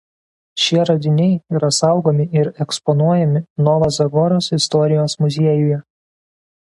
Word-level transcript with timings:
Šie 0.61 0.85
radiniai 0.89 1.33
yra 1.59 1.69
saugomi 1.79 2.25
ir 2.39 2.49
eksponuojami 2.65 3.43
Nova 3.67 3.93
Zagoros 3.99 4.49
istorijos 4.59 5.17
muziejuje. 5.27 5.79